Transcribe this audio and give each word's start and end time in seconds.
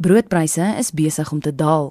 Broodpryse 0.00 0.64
is 0.80 0.94
besig 0.96 1.28
om 1.32 1.40
te 1.44 1.52
daal. 1.54 1.90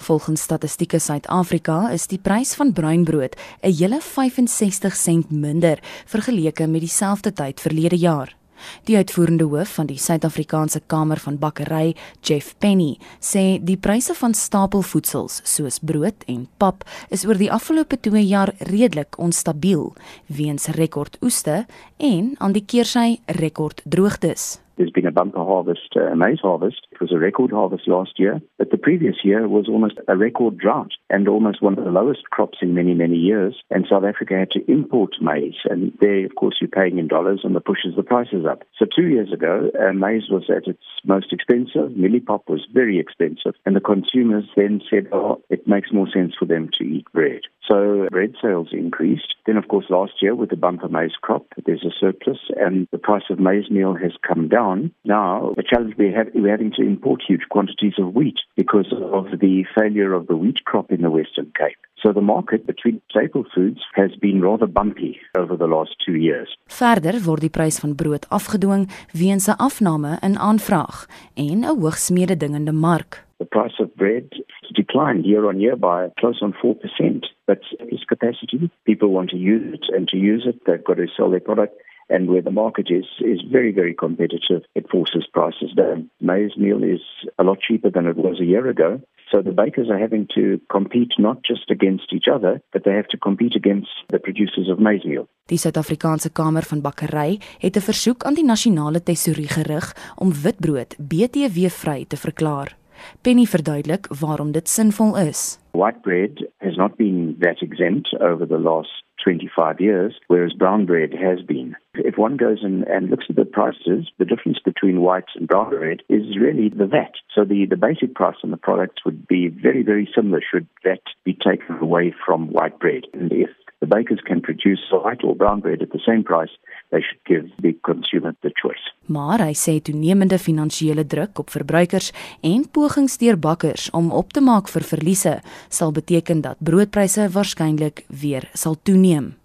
Volgens 0.00 0.40
Statistieke 0.40 0.98
Suid-Afrika 0.98 1.90
is 1.92 2.06
die 2.08 2.18
prys 2.18 2.54
van 2.56 2.72
bruinbrood 2.72 3.36
'n 3.36 3.72
hele 3.72 4.00
65 4.00 4.96
sent 4.96 5.30
minder 5.30 5.78
vergeleke 6.06 6.66
met 6.66 6.80
dieselfde 6.80 7.32
tyd 7.32 7.60
verlede 7.60 7.96
jaar. 7.96 8.36
Die 8.84 8.96
uitvoerende 8.96 9.44
hoof 9.44 9.74
van 9.74 9.86
die 9.86 9.98
Suid-Afrikaanse 9.98 10.80
Kamer 10.86 11.18
van 11.18 11.38
Bakkery, 11.38 11.96
Jeff 12.20 12.54
Penny, 12.58 12.98
sê 13.20 13.58
die 13.62 13.76
pryse 13.76 14.14
van 14.14 14.34
stapelvoedsels 14.34 15.40
soos 15.44 15.78
brood 15.78 16.24
en 16.26 16.48
pap 16.56 16.84
is 17.08 17.26
oor 17.26 17.36
die 17.36 17.52
afgelope 17.52 18.00
2 18.00 18.26
jaar 18.26 18.54
redelik 18.58 19.18
onstabiel 19.18 19.92
weens 20.26 20.66
rekordoeste 20.66 21.66
en 21.96 22.34
aan 22.38 22.52
die 22.52 22.64
keersy 22.64 23.20
rekorddroogtes. 23.26 24.40
There's 24.40 24.56
been 24.56 24.69
a 25.10 25.12
bumper 25.12 25.44
harvest, 25.44 25.96
uh, 25.96 26.14
maize 26.14 26.40
harvest. 26.40 26.86
It 26.92 27.00
was 27.00 27.12
a 27.12 27.18
record 27.18 27.50
harvest 27.50 27.86
last 27.86 28.18
year, 28.18 28.40
but 28.58 28.70
the 28.70 28.78
previous 28.78 29.16
year 29.24 29.46
was 29.48 29.68
almost 29.68 29.98
a 30.08 30.16
record 30.16 30.56
drought 30.56 30.92
and 31.10 31.28
almost 31.28 31.62
one 31.62 31.78
of 31.78 31.84
the 31.84 31.90
lowest 31.90 32.30
crops 32.30 32.58
in 32.62 32.74
many, 32.74 32.94
many 32.94 33.16
years. 33.16 33.56
And 33.70 33.86
South 33.88 34.04
Africa 34.04 34.34
had 34.38 34.50
to 34.52 34.70
import 34.70 35.14
maize. 35.20 35.54
And 35.64 35.92
there, 36.00 36.24
of 36.24 36.34
course, 36.36 36.56
you're 36.60 36.68
paying 36.68 36.98
in 36.98 37.08
dollars 37.08 37.40
and 37.44 37.54
that 37.56 37.64
pushes 37.64 37.96
the 37.96 38.02
prices 38.02 38.44
up. 38.48 38.62
So 38.78 38.86
two 38.86 39.08
years 39.08 39.32
ago, 39.32 39.70
uh, 39.78 39.92
maize 39.92 40.30
was 40.30 40.44
at 40.48 40.66
its 40.66 40.82
most 41.04 41.32
expensive. 41.32 41.90
Millipop 41.92 42.48
was 42.48 42.66
very 42.72 42.98
expensive. 42.98 43.54
And 43.66 43.76
the 43.76 43.80
consumers 43.80 44.44
then 44.56 44.80
said, 44.88 45.08
oh, 45.12 45.42
it 45.50 45.66
makes 45.66 45.92
more 45.92 46.08
sense 46.12 46.34
for 46.38 46.46
them 46.46 46.70
to 46.78 46.84
eat 46.84 47.04
bread. 47.12 47.42
So 47.70 48.08
bread 48.10 48.34
sales 48.42 48.68
increased. 48.72 49.34
Then, 49.46 49.56
of 49.56 49.68
course, 49.68 49.86
last 49.90 50.14
year 50.20 50.34
with 50.34 50.50
the 50.50 50.56
bumper 50.56 50.88
maize 50.88 51.14
crop, 51.20 51.46
there's 51.66 51.84
a 51.84 51.94
surplus 52.00 52.38
and 52.56 52.88
the 52.90 52.98
price 52.98 53.22
of 53.30 53.38
maize 53.38 53.70
meal 53.70 53.94
has 53.94 54.12
come 54.26 54.48
down. 54.48 54.92
Now, 55.04 55.52
the 55.56 55.62
challenge 55.62 55.94
we 55.96 56.12
have, 56.12 56.28
we're 56.34 56.50
having 56.50 56.72
to 56.72 56.82
import 56.82 57.22
huge 57.26 57.42
quantities 57.48 57.94
of 57.98 58.14
wheat 58.14 58.40
because 58.56 58.92
of 58.92 59.38
the 59.38 59.64
failure 59.78 60.12
of 60.12 60.26
the 60.26 60.36
wheat 60.36 60.64
crop 60.64 60.90
in 60.90 60.99
the 61.02 61.10
Western 61.10 61.50
Cape. 61.52 61.78
So 61.94 62.12
the 62.12 62.20
market 62.20 62.64
between 62.66 63.00
staple 63.06 63.44
foods 63.54 63.80
has 63.92 64.16
been 64.18 64.40
rather 64.40 64.66
bumpy 64.66 65.20
over 65.38 65.56
the 65.56 65.66
last 65.66 65.94
2 66.06 66.12
years. 66.12 66.58
Verder 66.66 67.20
word 67.24 67.40
die 67.40 67.50
prys 67.50 67.78
van 67.78 67.94
brood 67.94 68.26
afgedwing 68.28 68.88
weens 69.12 69.48
'n 69.48 69.58
afname 69.58 70.16
in 70.22 70.38
aanvraag 70.38 71.06
en 71.34 71.64
'n 71.64 71.80
hoogsmededingende 71.80 72.72
mark. 72.72 73.24
The 73.36 73.44
price 73.44 73.82
of 73.82 73.94
bread 73.94 74.44
declined 74.72 75.24
year 75.24 75.44
on 75.46 75.60
year 75.60 75.76
by 75.76 76.08
close 76.14 76.44
on 76.44 76.52
4%. 76.52 77.34
But 77.44 77.58
its 77.88 78.04
capacity, 78.04 78.70
people 78.84 79.08
want 79.08 79.30
to 79.30 79.36
use 79.36 79.72
it 79.72 79.94
and 79.94 80.08
to 80.08 80.16
use 80.16 80.48
it, 80.48 80.64
they've 80.64 80.84
got 80.84 80.96
to 80.96 81.06
sell 81.06 81.30
their 81.30 81.40
product. 81.40 81.74
And 82.10 82.28
where 82.28 82.42
the 82.42 82.56
market 82.64 82.88
is 82.90 83.06
is 83.20 83.40
very, 83.56 83.72
very 83.80 83.94
competitive, 83.94 84.62
it 84.74 84.90
forces 84.90 85.26
prices 85.32 85.72
down. 85.82 86.10
Maize 86.20 86.56
meal 86.56 86.82
is 86.82 87.04
a 87.38 87.44
lot 87.44 87.58
cheaper 87.60 87.90
than 87.90 88.06
it 88.06 88.16
was 88.16 88.40
a 88.40 88.44
year 88.44 88.66
ago. 88.68 89.00
So 89.30 89.42
the 89.42 89.52
bakers 89.52 89.88
are 89.88 89.98
having 90.06 90.26
to 90.34 90.60
compete 90.76 91.12
not 91.18 91.38
just 91.50 91.70
against 91.70 92.12
each 92.12 92.28
other, 92.34 92.60
but 92.72 92.82
they 92.82 92.94
have 93.00 93.06
to 93.14 93.16
compete 93.16 93.54
against 93.54 93.92
the 94.08 94.18
producers 94.18 94.68
of 94.68 94.78
maize 94.80 95.04
meal. 95.04 95.28
Die 95.46 95.58
Suid-Afrikaanse 95.58 96.32
Kamer 96.32 96.62
van 96.62 96.80
Bakkery 96.80 97.38
het 97.58 97.76
'n 97.76 97.88
versoek 97.90 98.24
aan 98.24 98.34
die 98.34 98.44
nasionale 98.44 99.02
tesourie 99.02 99.48
gerig 99.48 99.86
om 100.16 100.32
witbrood 100.42 100.96
BTW-vry 100.98 102.04
te 102.08 102.16
verklaar. 102.16 102.78
Penny 103.22 103.44
verduidelik 103.44 104.06
waarom 104.20 104.52
dit 104.52 104.68
sinvol 104.68 105.16
is. 105.18 105.58
White 105.72 106.00
bread 106.02 106.48
has 106.56 106.76
not 106.76 106.96
been 106.96 107.36
that 107.38 107.62
exempt 107.62 108.20
over 108.20 108.46
the 108.46 108.58
last 108.58 109.04
25 109.24 109.80
years, 109.80 110.20
whereas 110.26 110.52
brown 110.52 110.84
bread 110.84 111.12
has 111.12 111.44
been. 111.44 111.76
If 112.04 112.18
one 112.18 112.36
goes 112.36 112.58
and, 112.62 112.84
and 112.84 113.10
looks 113.10 113.26
at 113.28 113.36
the 113.36 113.44
prices, 113.44 114.10
the 114.18 114.24
difference 114.24 114.58
between 114.64 115.00
white 115.00 115.30
and 115.36 115.48
brown 115.48 115.70
bread 115.70 116.02
is 116.08 116.38
really 116.38 116.68
the 116.68 116.86
VAT. 116.86 117.14
So 117.34 117.44
the, 117.44 117.66
the 117.66 117.76
basic 117.76 118.14
price 118.14 118.36
on 118.42 118.50
the 118.50 118.56
products 118.56 119.04
would 119.04 119.26
be 119.26 119.48
very, 119.48 119.82
very 119.82 120.08
similar 120.14 120.40
should 120.40 120.66
VAT 120.84 121.02
be 121.24 121.34
taken 121.34 121.76
away 121.80 122.14
from 122.24 122.48
white 122.48 122.78
bread. 122.78 123.04
And 123.14 123.32
if 123.32 123.50
the 123.80 123.86
bakers 123.86 124.20
can 124.24 124.40
produce 124.40 124.80
white 124.90 125.24
or 125.24 125.34
brown 125.34 125.60
bread 125.60 125.82
at 125.82 125.90
the 125.90 126.00
same 126.06 126.22
price, 126.22 126.50
they 126.90 127.00
should 127.00 127.22
give 127.24 127.44
the 127.62 127.72
consumer 127.82 128.34
the 128.42 128.52
choice. 128.62 128.84
Maar 129.06 129.40
hy 129.48 129.54
sê 129.56 129.80
toenemende 129.82 130.38
finansiële 130.38 131.06
druk 131.06 131.40
op 131.42 131.50
verbruikers 131.50 132.12
en 132.46 132.68
pogings 132.70 133.18
deur 133.18 133.38
bakkers 133.40 133.90
om 133.96 134.12
op 134.12 134.32
te 134.36 134.44
maak 134.44 134.70
vir 134.70 134.86
verliese 134.86 135.40
sal 135.68 135.92
beteken 135.96 136.44
dat 136.44 136.60
broodpryse 136.60 137.30
waarskynlik 137.34 138.04
weer 138.22 138.50
sal 138.52 138.76
toeneem. 138.82 139.39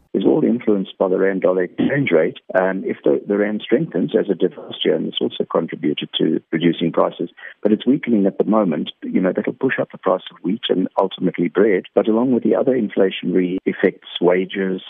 By 0.98 1.08
the 1.08 1.18
rand 1.18 1.42
dollar 1.42 1.64
exchange 1.64 2.12
rate. 2.12 2.38
And 2.54 2.86
if 2.86 2.98
the, 3.04 3.22
the 3.28 3.38
rand 3.38 3.62
strengthens, 3.64 4.16
as 4.18 4.30
it 4.30 4.40
did 4.40 4.58
last 4.58 4.84
year, 4.84 4.96
and 4.96 5.08
it's 5.08 5.22
also 5.22 5.46
contributed 5.50 6.10
to 6.18 6.42
reducing 6.52 6.92
prices, 6.92 7.30
but 7.62 7.72
it's 7.72 7.86
weakening 7.86 8.26
at 8.26 8.38
the 8.38 8.44
moment, 8.44 8.92
you 9.04 9.22
know, 9.22 9.34
that'll 9.36 9.54
push 9.54 9.80
up 9.80 9.92
the 9.92 9.98
price 9.98 10.24
of 10.32 10.38
wheat 10.44 10.64
and 10.70 10.88
ultimately 11.00 11.48
bread. 11.48 11.84
But 11.94 12.08
along 12.08 12.34
with 12.34 12.44
the 12.44 12.56
other 12.56 12.74
inflationary 12.74 13.58
effects, 13.66 14.10
wages, 14.22 14.82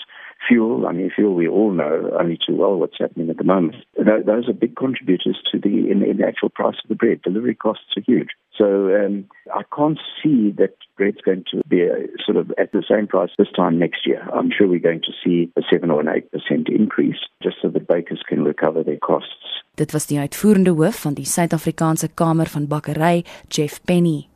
fuel, 0.48 0.88
I 0.88 0.92
mean, 0.92 1.12
fuel 1.14 1.34
we 1.34 1.48
all 1.48 1.72
know 1.72 2.12
only 2.20 2.38
too 2.38 2.56
well 2.56 2.76
what's 2.76 2.98
happening 3.00 3.30
at 3.30 3.38
the 3.38 3.44
moment. 3.44 3.76
Those 3.98 4.50
are 4.50 4.54
big 4.54 4.76
contributors 4.76 5.38
to 5.52 5.60
the, 5.60 5.90
in, 5.92 6.04
in 6.04 6.18
the 6.18 6.28
actual 6.28 6.50
price 6.50 6.76
of 6.84 6.90
the 6.90 6.96
bread. 6.96 7.22
Delivery 7.22 7.56
costs 7.56 7.96
are 7.98 8.02
huge. 8.06 8.30
So 8.58 8.96
um, 8.96 9.26
I 9.54 9.64
can't 9.76 10.00
see 10.24 10.52
that 10.58 10.76
bread's 10.98 11.22
going 11.22 11.44
to 11.52 11.62
be 11.68 11.82
a, 11.82 12.08
sort 12.26 12.38
of 12.38 12.52
at 12.58 12.72
the 12.72 12.84
same 12.88 13.08
price 13.08 13.32
this 13.38 13.52
time 13.56 13.78
next 13.78 14.06
year. 14.06 14.22
I'm 14.34 14.50
sure 14.52 14.68
we're 14.68 14.80
going 14.80 15.02
to 15.02 15.14
see 15.24 15.52
a 15.58 15.62
7 15.70 15.92
or 15.92 16.00
an 16.00 16.08
8% 16.08 16.70
increase 16.70 17.20
just 17.44 17.58
so 17.62 17.70
that 17.70 17.88
bakers 17.88 18.24
can 18.28 18.44
recover 18.44 18.84
their 18.84 18.98
costs. 19.00 19.64
Dit 19.76 19.92
was 19.92 20.08
die 20.08 20.20
uitvoerende 20.20 20.72
hoof 20.72 21.02
van 21.04 21.18
die 21.18 21.26
Suid-Afrikaanse 21.28 22.08
Kamer 22.14 22.48
van 22.48 22.68
Bakkery, 22.72 23.26
Jeff 23.52 23.82
Penny. 23.84 24.28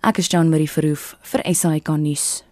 Ek 0.00 0.22
is 0.22 0.30
Jean 0.32 0.48
Marie 0.48 0.70
Verhoef 0.72 1.10
vir 1.20 1.44
SAK 1.52 1.92
nuus. 2.00 2.46